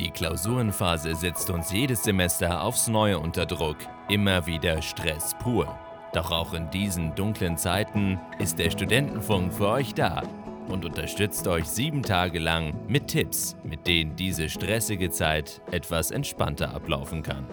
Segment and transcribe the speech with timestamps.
[0.00, 3.76] Die Klausurenphase setzt uns jedes Semester aufs Neue unter Druck.
[4.08, 5.78] Immer wieder Stress pur.
[6.14, 10.22] Doch auch in diesen dunklen Zeiten ist der Studentenfunk für euch da
[10.68, 16.74] und unterstützt euch sieben Tage lang mit Tipps, mit denen diese stressige Zeit etwas entspannter
[16.74, 17.44] ablaufen kann.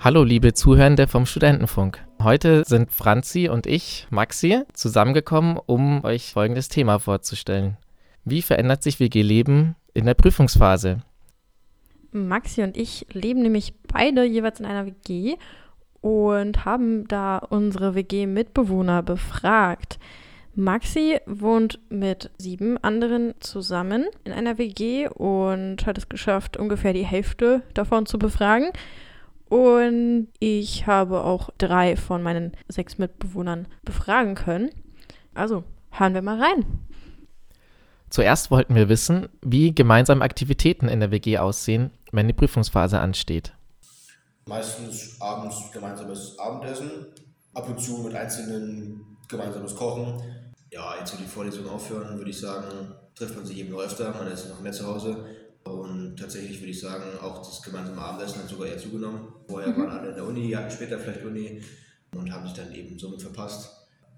[0.00, 2.02] Hallo liebe Zuhörende vom Studentenfunk.
[2.22, 7.76] Heute sind Franzi und ich, Maxi, zusammengekommen, um euch folgendes Thema vorzustellen.
[8.24, 11.02] Wie verändert sich WG-Leben in der Prüfungsphase?
[12.12, 15.34] Maxi und ich leben nämlich beide jeweils in einer WG
[16.00, 19.98] und haben da unsere WG-Mitbewohner befragt.
[20.54, 27.06] Maxi wohnt mit sieben anderen zusammen in einer WG und hat es geschafft, ungefähr die
[27.06, 28.68] Hälfte davon zu befragen.
[29.52, 34.70] Und ich habe auch drei von meinen sechs Mitbewohnern befragen können.
[35.34, 36.64] Also hören wir mal rein.
[38.08, 43.52] Zuerst wollten wir wissen, wie gemeinsame Aktivitäten in der WG aussehen, wenn die Prüfungsphase ansteht.
[44.46, 47.08] Meistens abends gemeinsames Abendessen,
[47.52, 50.22] ab und zu mit Einzelnen gemeinsames Kochen.
[50.70, 54.14] Ja, jetzt, wo die Vorlesungen aufhören, würde ich sagen, trifft man sich eben noch öfter,
[54.14, 55.26] man ist noch mehr zu Hause.
[55.64, 59.28] Und tatsächlich würde ich sagen, auch das gemeinsame Abendessen hat sogar eher zugenommen.
[59.48, 59.78] Vorher mhm.
[59.78, 61.62] waren alle in der Uni, hatten später vielleicht Uni
[62.14, 63.70] und haben sich dann eben somit verpasst.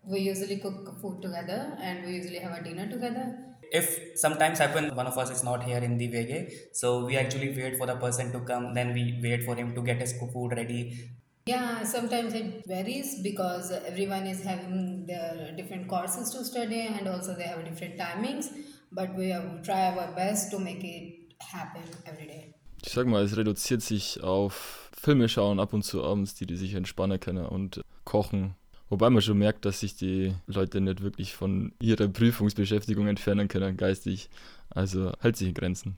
[0.06, 3.34] We usually cook food together and we usually have a dinner together.
[3.72, 7.56] If sometimes happen one of us is not here in the VG, so we actually
[7.56, 10.52] wait for the person to come, then we wait for him to get his food
[10.52, 11.10] ready.
[11.46, 17.34] Yeah, sometimes it varies because everyone is having their different courses to study and also
[17.34, 18.48] they have different timings.
[18.92, 22.54] But we try our best to make it happen every day.
[22.84, 26.56] Ich sag mal, es reduziert sich auf Filme schauen ab und zu abends, die die
[26.56, 28.54] sich entspannen können und kochen.
[28.88, 33.76] Wobei man schon merkt, dass sich die Leute nicht wirklich von ihrer Prüfungsbeschäftigung entfernen können,
[33.76, 34.28] geistig.
[34.70, 35.96] Also hält sich in Grenzen.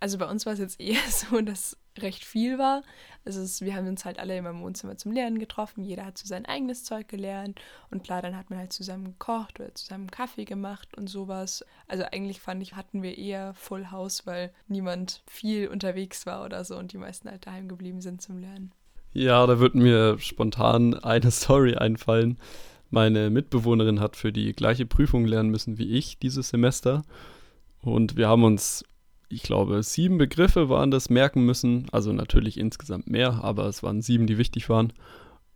[0.00, 2.82] Also bei uns war es jetzt eher so, dass recht viel war.
[3.24, 5.82] Also es, wir haben uns halt alle immer im Wohnzimmer zum Lernen getroffen.
[5.82, 7.60] Jeder hat so sein eigenes Zeug gelernt.
[7.90, 11.64] Und klar, dann hat man halt zusammen gekocht oder zusammen Kaffee gemacht und sowas.
[11.88, 16.64] Also eigentlich fand ich, hatten wir eher Full House, weil niemand viel unterwegs war oder
[16.64, 18.72] so und die meisten halt daheim geblieben sind zum Lernen.
[19.12, 22.38] Ja, da wird mir spontan eine Story einfallen.
[22.90, 27.02] Meine Mitbewohnerin hat für die gleiche Prüfung lernen müssen wie ich dieses Semester.
[27.80, 28.84] Und wir haben uns
[29.28, 31.86] ich glaube, sieben Begriffe waren das merken müssen.
[31.92, 34.92] Also natürlich insgesamt mehr, aber es waren sieben, die wichtig waren.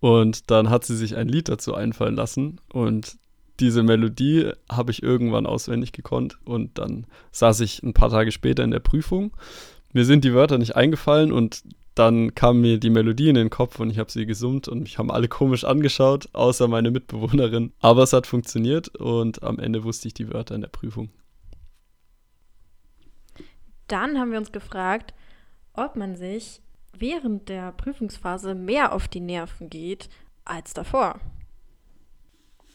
[0.00, 2.60] Und dann hat sie sich ein Lied dazu einfallen lassen.
[2.72, 3.18] Und
[3.60, 6.38] diese Melodie habe ich irgendwann auswendig gekonnt.
[6.44, 9.32] Und dann saß ich ein paar Tage später in der Prüfung.
[9.92, 11.62] Mir sind die Wörter nicht eingefallen und
[11.94, 14.98] dann kam mir die Melodie in den Kopf und ich habe sie gesummt und mich
[14.98, 17.72] haben alle komisch angeschaut, außer meine Mitbewohnerin.
[17.80, 21.10] Aber es hat funktioniert und am Ende wusste ich die Wörter in der Prüfung
[23.90, 25.14] dann haben wir uns gefragt,
[25.72, 26.62] ob man sich
[26.92, 30.08] während der Prüfungsphase mehr auf die Nerven geht
[30.44, 31.20] als davor.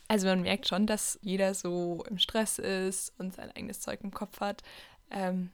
[0.08, 4.12] Also man merkt schon, dass jeder so im Stress ist und sein eigenes Zeug im
[4.12, 4.62] Kopf hat.
[5.10, 5.50] Ähm,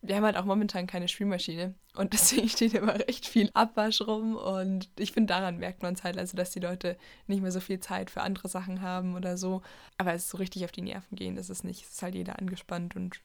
[0.00, 4.36] wir haben halt auch momentan keine Spülmaschine und deswegen steht immer recht viel Abwasch rum
[4.36, 7.60] und ich finde, daran merkt man es halt, also dass die Leute nicht mehr so
[7.60, 9.62] viel Zeit für andere Sachen haben oder so.
[9.98, 12.14] Aber es ist so richtig auf die Nerven gehen, das ist nicht, es ist halt
[12.14, 13.20] jeder angespannt und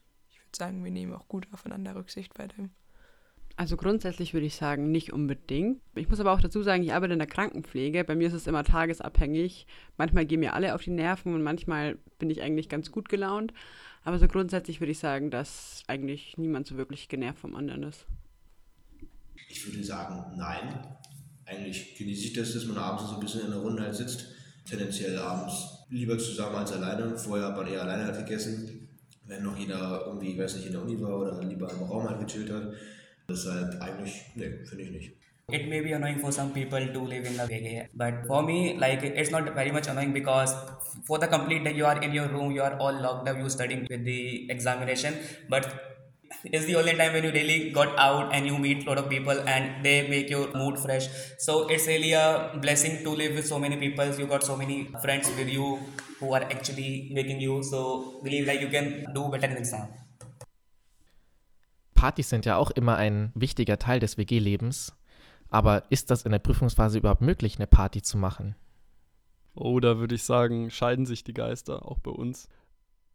[0.49, 2.69] würde sagen, wir nehmen auch gut aufeinander Rücksicht bei dem.
[3.55, 5.81] Also grundsätzlich würde ich sagen, nicht unbedingt.
[5.95, 8.05] Ich muss aber auch dazu sagen, ich arbeite in der Krankenpflege.
[8.05, 9.67] Bei mir ist es immer tagesabhängig.
[9.97, 13.53] Manchmal gehen mir alle auf die Nerven und manchmal bin ich eigentlich ganz gut gelaunt.
[14.03, 18.05] Aber so grundsätzlich würde ich sagen, dass eigentlich niemand so wirklich genervt vom anderen ist.
[19.49, 20.95] Ich würde sagen, nein.
[21.45, 24.25] Eigentlich genieße ich das, dass man abends so ein bisschen in der Runde halt sitzt.
[24.69, 27.17] Tendenziell abends lieber zusammen als alleine.
[27.17, 28.88] Vorher hat man eher alleine halt gegessen
[29.29, 32.19] wenn noch jeder irgendwie, weiß nicht, in der Uni war oder lieber im Raum halt
[32.19, 32.73] gechillt hat.
[33.29, 35.11] Deshalb eigentlich, nee, finde ich nicht.
[35.51, 38.77] It may be annoying for some people to live in the VG, but for me,
[38.77, 40.53] like it's not very much annoying because
[41.07, 43.49] for the complete day you are in your room, you are all locked up, you
[43.49, 45.15] studying with the examination,
[45.49, 45.88] but
[46.43, 49.09] it's the only time when you really got out and you meet a lot of
[49.09, 51.07] people and they make your mood fresh.
[51.37, 54.05] So it's really a blessing to live with so many people.
[54.17, 55.79] You got so many friends with you
[56.19, 59.87] who are actually making you so believe like you can do better in exam.
[61.93, 64.93] Partys sind ja auch immer ein wichtiger Teil des WG-Lebens.
[65.49, 68.55] Aber ist das in der Prüfungsphase überhaupt möglich, eine Party zu machen?
[69.55, 72.47] Oh, da würde ich sagen, scheiden sich die Geister, auch bei uns.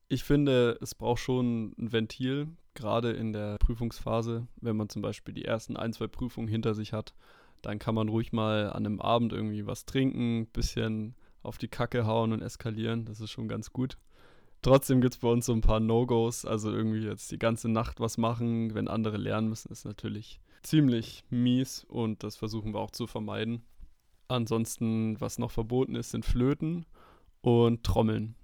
[0.09, 4.47] Ich finde, es braucht schon ein Ventil, gerade in der Prüfungsphase.
[4.61, 7.15] Wenn man zum Beispiel die ersten ein, zwei Prüfungen hinter sich hat,
[7.63, 12.07] dann kann man ruhig mal an einem Abend irgendwie was trinken, bisschen auf die Kacke
[12.07, 13.07] hauen und eskalieren.
[13.07, 13.97] Das ist schon ganz gut.
[14.63, 16.45] Trotzdem gibt es bei uns so ein paar No-Gos.
[16.45, 21.25] Also irgendwie jetzt die ganze Nacht was machen, wenn andere lernen müssen, ist natürlich ziemlich
[21.31, 23.63] mies und das versuchen wir auch zu vermeiden.
[24.29, 26.87] Ansonsten, was noch verboten ist, sind Flöten
[27.43, 28.35] und Trommeln.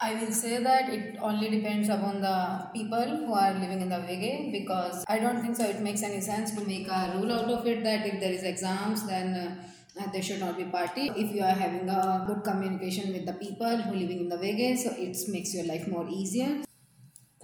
[0.00, 3.96] I will say that it only depends upon the people who are living in the
[3.96, 7.50] WG because I don't think so it makes any sense to make a rule out
[7.50, 11.10] of it that if there is exams then uh, there should not be party.
[11.16, 14.36] If you are having a good communication with the people who are living in the
[14.36, 16.64] WG, so it makes your life more easier.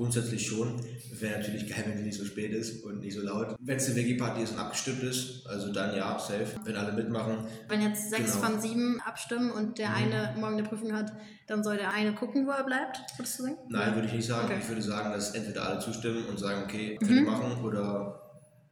[0.00, 0.80] Grundsätzlich schon.
[1.12, 3.54] Wäre natürlich geil, wenn es nicht so spät ist und nicht so laut.
[3.60, 6.46] Wenn es eine Veggie-Party ist und abgestimmt ist, also dann ja, safe.
[6.64, 7.46] Wenn alle mitmachen.
[7.68, 8.46] Wenn jetzt sechs Genau.
[8.46, 9.94] von sieben abstimmen und der Mhm.
[9.96, 11.12] eine morgen eine Prüfung hat,
[11.48, 13.56] dann soll der eine gucken, wo er bleibt, würdest du sagen?
[13.68, 14.46] Nein, würde ich nicht sagen.
[14.46, 14.60] Okay.
[14.62, 17.06] Ich würde sagen, dass entweder alle zustimmen und sagen, okay, Mhm.
[17.06, 18.22] könnt ihr machen, oder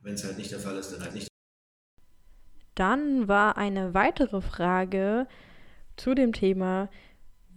[0.00, 1.28] wenn es halt nicht der Fall ist, dann halt nicht.
[2.74, 5.26] Dann war eine weitere Frage
[5.98, 6.88] zu dem Thema,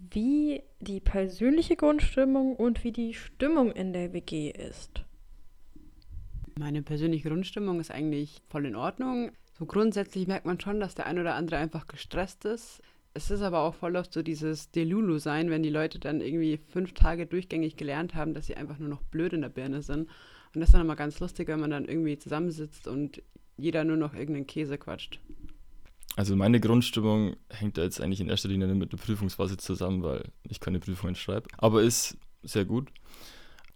[0.10, 5.04] wie die persönliche Grundstimmung und wie die Stimmung in der WG ist.
[6.58, 9.32] Meine persönliche Grundstimmung ist eigentlich voll in Ordnung.
[9.58, 12.82] So grundsätzlich merkt man schon, dass der ein oder andere einfach gestresst ist.
[13.14, 16.60] Es ist aber auch voll oft so dieses Delulu sein, wenn die Leute dann irgendwie
[16.70, 20.10] fünf Tage durchgängig gelernt haben, dass sie einfach nur noch blöd in der Birne sind.
[20.54, 23.22] Und das ist dann immer ganz lustig, wenn man dann irgendwie zusammensitzt und
[23.58, 25.20] jeder nur noch irgendeinen Käse quatscht.
[26.16, 30.32] Also meine Grundstimmung hängt da jetzt eigentlich in erster Linie mit der Prüfungsphase zusammen, weil
[30.44, 31.48] ich keine Prüfungen schreibe.
[31.58, 32.90] Aber ist sehr gut.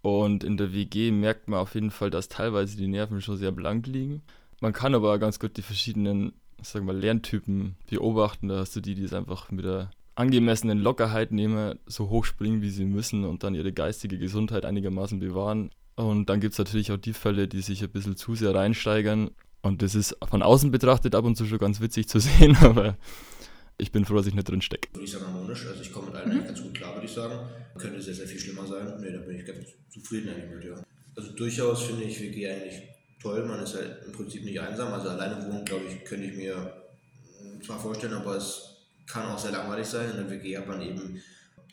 [0.02, 3.52] Und in der WG merkt man auf jeden Fall, dass teilweise die Nerven schon sehr
[3.52, 4.22] blank liegen.
[4.60, 6.34] Man kann aber ganz gut die verschiedenen,
[6.72, 8.48] wir mal, Lerntypen beobachten.
[8.48, 12.62] Da hast du die, die es einfach mit der angemessenen Lockerheit nehmen, so hoch springen,
[12.62, 15.70] wie sie müssen und dann ihre geistige Gesundheit einigermaßen bewahren.
[15.94, 19.30] Und dann gibt es natürlich auch die Fälle, die sich ein bisschen zu sehr reinsteigern.
[19.66, 22.96] Und das ist von außen betrachtet ab und zu schon ganz witzig zu sehen, aber
[23.78, 24.88] ich bin froh, dass ich nicht drin stecke.
[24.94, 25.66] Würde ich sagen, harmonisch.
[25.66, 27.38] Also ich komme mit allen eigentlich ganz gut klar, würde ich sagen.
[27.76, 29.00] Könnte sehr, sehr viel schlimmer sein.
[29.00, 30.82] Nee, da bin ich ganz zufrieden eigentlich mit, ja.
[31.14, 32.82] Also durchaus finde ich WG eigentlich
[33.20, 33.44] toll.
[33.44, 34.92] Man ist halt im Prinzip nicht einsam.
[34.92, 36.72] Also alleine wohnen, glaube ich, könnte ich mir
[37.64, 38.76] zwar vorstellen, aber es
[39.06, 40.10] kann auch sehr langweilig sein.
[40.10, 41.20] In der WG hat man eben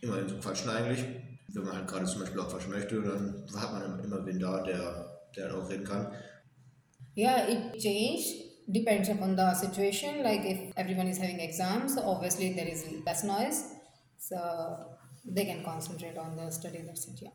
[0.02, 1.06] immer so Quatschen eigentlich.
[1.50, 4.62] Wenn man halt gerade zum Beispiel auch was möchte, dann hat man immer wen da,
[4.64, 6.12] der, der dann auch reden kann.
[7.16, 8.30] Yeah, it changed.
[8.72, 10.24] Depends upon the situation.
[10.24, 13.72] Like if everyone is having exams, obviously there is less noise,
[14.18, 14.38] so
[15.26, 16.82] they can concentrate on the study.
[16.86, 17.20] That's it.
[17.22, 17.30] Yeah.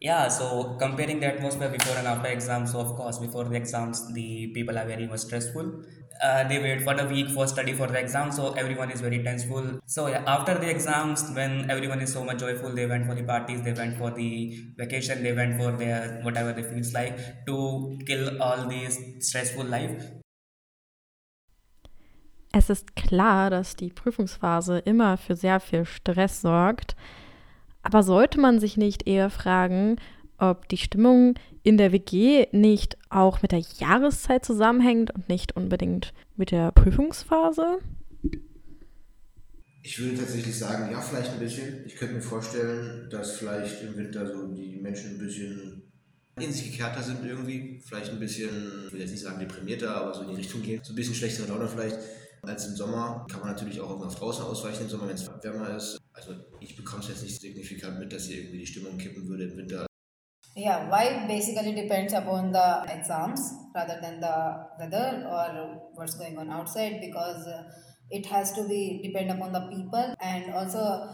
[0.00, 4.12] Yeah, so comparing the atmosphere before and after exams, so of course, before the exams,
[4.14, 5.82] the people are very much stressful.
[6.22, 9.24] Uh, they wait for the week for study for the exam, so everyone is very
[9.24, 9.80] tenseful.
[9.86, 13.24] So yeah, after the exams, when everyone is so much joyful, they went for the
[13.24, 17.98] parties, they went for the vacation, they went for their whatever they feels like to
[18.06, 20.12] kill all this stressful life.
[22.52, 26.96] Es ist klar, dass die Prüfungsphase immer für sehr viel Stress sorgt.
[27.82, 29.96] Aber sollte man sich nicht eher fragen,
[30.38, 36.12] ob die Stimmung in der WG nicht auch mit der Jahreszeit zusammenhängt und nicht unbedingt
[36.36, 37.78] mit der Prüfungsphase?
[39.82, 41.86] Ich würde tatsächlich sagen, ja, vielleicht ein bisschen.
[41.86, 45.82] Ich könnte mir vorstellen, dass vielleicht im Winter so die Menschen ein bisschen
[46.38, 47.80] in sich gekehrter sind irgendwie.
[47.84, 50.80] Vielleicht ein bisschen, ich will jetzt nicht sagen deprimierter, aber so in die Richtung gehen.
[50.82, 51.98] So ein bisschen schlechtere Laune vielleicht
[52.42, 53.26] als im Sommer.
[53.30, 55.97] Kann man natürlich auch irgendwann draußen ausweichen im Sommer, wenn es wärmer ist.
[56.18, 59.44] Also ich bekomme es jetzt nicht signifikant mit, dass hier irgendwie die Stimmung kippen würde
[59.44, 59.86] im Winter.
[60.56, 63.40] Yeah, why basically depends upon the exams
[63.72, 64.36] rather than the
[64.80, 67.62] weather or what's going on outside because uh,
[68.10, 71.08] it has to be depend upon the people and also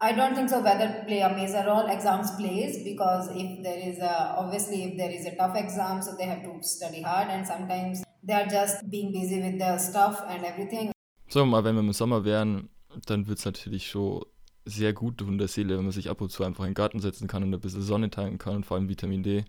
[0.00, 4.00] I don't think so weather play a major role exams plays because if there is
[4.00, 7.46] a obviously if there is a tough exam so they have to study hard and
[7.46, 10.90] sometimes they are just being busy with their stuff and everything
[11.32, 12.70] wir mal, wenn wir im Sommer wären,
[13.06, 14.24] dann wird es natürlich schon
[14.68, 17.00] sehr gut tun der Seele, wenn man sich ab und zu einfach in den Garten
[17.00, 19.44] setzen kann und ein bisschen Sonne tanken kann und vor allem Vitamin D.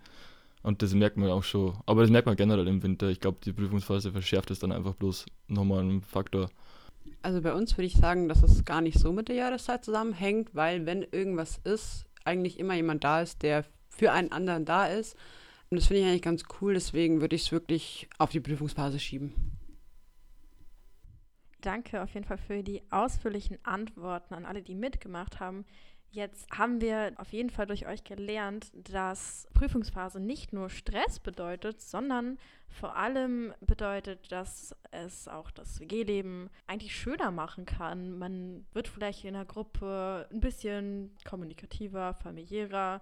[0.62, 1.78] Und das merkt man auch schon.
[1.86, 3.10] Aber das merkt man generell im Winter.
[3.10, 6.50] Ich glaube, die Prüfungsphase verschärft es dann einfach bloß nochmal einen Faktor.
[7.22, 10.50] Also bei uns würde ich sagen, dass es gar nicht so mit der Jahreszeit zusammenhängt,
[10.54, 15.16] weil wenn irgendwas ist, eigentlich immer jemand da ist, der für einen anderen da ist.
[15.70, 19.00] Und das finde ich eigentlich ganz cool, deswegen würde ich es wirklich auf die Prüfungsphase
[19.00, 19.34] schieben.
[21.62, 25.66] Danke auf jeden Fall für die ausführlichen Antworten an alle, die mitgemacht haben.
[26.12, 31.82] Jetzt haben wir auf jeden Fall durch euch gelernt, dass Prüfungsphase nicht nur Stress bedeutet,
[31.82, 38.18] sondern vor allem bedeutet, dass es auch das WG-Leben eigentlich schöner machen kann.
[38.18, 43.02] Man wird vielleicht in der Gruppe ein bisschen kommunikativer, familiärer.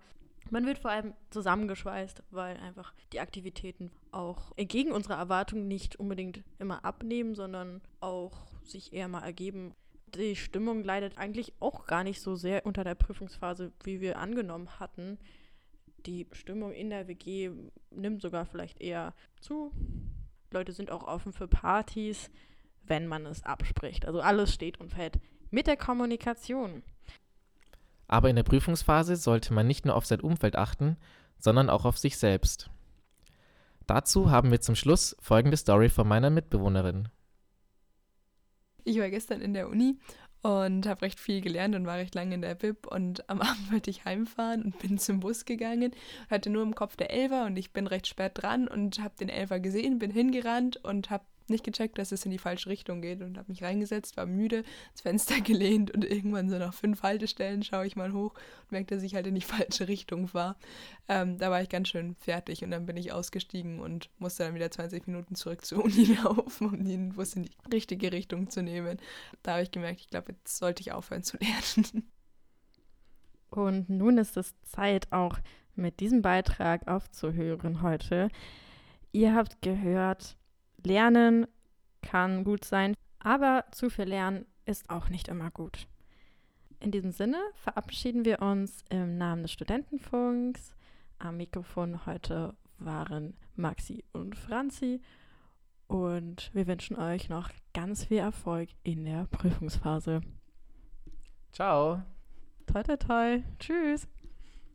[0.50, 6.44] Man wird vor allem zusammengeschweißt, weil einfach die Aktivitäten auch entgegen unserer Erwartungen nicht unbedingt
[6.60, 9.74] immer abnehmen, sondern auch sich eher mal ergeben.
[10.16, 14.80] Die Stimmung leidet eigentlich auch gar nicht so sehr unter der Prüfungsphase, wie wir angenommen
[14.80, 15.18] hatten.
[16.06, 17.52] Die Stimmung in der WG
[17.92, 19.72] nimmt sogar vielleicht eher zu.
[20.52, 22.30] Leute sind auch offen für Partys,
[22.84, 24.06] wenn man es abspricht.
[24.06, 25.20] Also alles steht und fällt
[25.52, 26.84] mit der Kommunikation.
[28.08, 30.98] Aber in der Prüfungsphase sollte man nicht nur auf sein Umfeld achten,
[31.40, 32.70] sondern auch auf sich selbst.
[33.86, 37.10] Dazu haben wir zum Schluss folgende Story von meiner Mitbewohnerin.
[38.84, 39.98] Ich war gestern in der Uni
[40.42, 43.72] und habe recht viel gelernt und war recht lange in der Bib und am Abend
[43.72, 45.92] wollte ich heimfahren und bin zum Bus gegangen,
[46.30, 49.30] hatte nur im Kopf der Elfer und ich bin recht spät dran und habe den
[49.30, 53.22] Elfer gesehen, bin hingerannt und habe nicht gecheckt, dass es in die falsche Richtung geht
[53.22, 57.64] und habe mich reingesetzt, war müde, ins Fenster gelehnt und irgendwann so nach fünf Haltestellen
[57.64, 60.58] schaue ich mal hoch und merke, dass ich halt in die falsche Richtung war.
[61.08, 64.56] Ähm, da war ich ganz schön fertig und dann bin ich ausgestiegen und musste dann
[64.56, 68.62] wieder 20 Minuten zurück zur Uni laufen, um den Bus in die richtige Richtung zu
[68.62, 68.98] nehmen.
[69.44, 72.10] Da habe ich gemerkt, ich glaube, jetzt sollte ich aufhören zu lernen.
[73.50, 75.40] Und nun ist es Zeit, auch
[75.76, 78.30] mit diesem Beitrag aufzuhören heute.
[79.12, 80.38] Ihr habt gehört,
[80.84, 81.48] Lernen
[82.02, 85.88] kann gut sein, aber zu viel Lernen ist auch nicht immer gut.
[86.80, 90.74] In diesem Sinne verabschieden wir uns im Namen des Studentenfunks.
[91.20, 95.02] Am Mikrofon heute waren Maxi und Franzi
[95.88, 100.22] und wir wünschen euch noch ganz viel Erfolg in der Prüfungsphase.
[101.52, 102.04] Ciao.
[102.68, 103.44] Toi, toi, toi.
[103.60, 104.08] Tschüss.